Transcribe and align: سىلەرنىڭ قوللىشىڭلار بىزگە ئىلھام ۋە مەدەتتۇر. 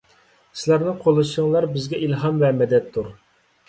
سىلەرنىڭ 0.61 0.97
قوللىشىڭلار 1.05 1.69
بىزگە 1.77 2.03
ئىلھام 2.03 2.45
ۋە 2.47 2.55
مەدەتتۇر. 2.65 3.19